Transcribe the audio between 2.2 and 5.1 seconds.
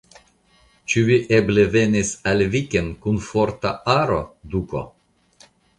al viken kun forta aro, duko?